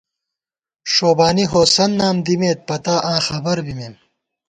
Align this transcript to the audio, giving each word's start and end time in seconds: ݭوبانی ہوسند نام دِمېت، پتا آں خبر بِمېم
ݭوبانی 0.93 1.45
ہوسند 1.51 1.93
نام 1.99 2.15
دِمېت، 2.25 2.59
پتا 2.67 2.95
آں 3.11 3.19
خبر 3.27 3.57
بِمېم 3.65 3.93